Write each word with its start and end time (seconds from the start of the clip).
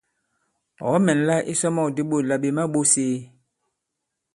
Ɔ̀ 0.85 0.89
kɔ-mɛ̀nla 0.91 1.35
isɔmɔ̂k 1.51 1.89
di 1.95 2.01
ɓôt 2.09 2.23
là 2.29 2.35
"ɓè 2.41 2.49
ma-ɓōs 2.55 2.93
ēe?". 3.05 3.17